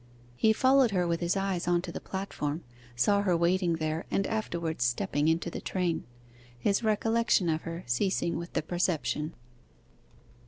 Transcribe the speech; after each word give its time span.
He 0.35 0.51
followed 0.51 0.89
her 0.89 1.05
with 1.05 1.19
his 1.19 1.37
eyes 1.37 1.67
on 1.67 1.83
to 1.83 1.91
the 1.91 2.01
platform, 2.01 2.63
saw 2.95 3.21
her 3.21 3.37
waiting 3.37 3.73
there 3.73 4.07
and 4.09 4.25
afterwards 4.25 4.83
stepping 4.83 5.27
into 5.27 5.51
the 5.51 5.61
train: 5.61 6.05
his 6.57 6.83
recollection 6.83 7.49
of 7.49 7.61
her 7.69 7.83
ceasing 7.85 8.35
with 8.39 8.53
the 8.53 8.63
perception. 8.63 9.35